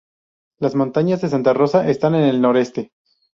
Las 0.59 0.73
Montañas 0.73 1.21
de 1.21 1.29
Santa 1.29 1.53
Rosa 1.53 1.87
están 1.87 2.15
en 2.15 2.23
el 2.23 2.41
noroeste. 2.41 2.91